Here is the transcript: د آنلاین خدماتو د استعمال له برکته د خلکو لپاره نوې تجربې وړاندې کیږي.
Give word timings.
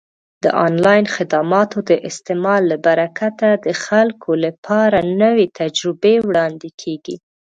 د 0.43 0.45
آنلاین 0.65 1.05
خدماتو 1.15 1.77
د 1.89 1.91
استعمال 2.09 2.61
له 2.71 2.77
برکته 2.87 3.47
د 3.65 3.67
خلکو 3.85 4.31
لپاره 4.45 4.97
نوې 5.21 5.45
تجربې 5.59 6.15
وړاندې 6.27 6.69
کیږي. 6.81 7.15